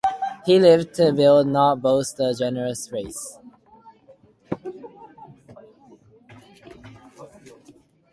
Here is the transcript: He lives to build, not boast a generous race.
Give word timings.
He 0.45 0.57
lives 0.57 0.97
to 0.97 1.13
build, 1.13 1.45
not 1.45 1.83
boast 1.83 2.19
a 2.19 2.33
generous 2.33 2.91
race. 2.91 3.37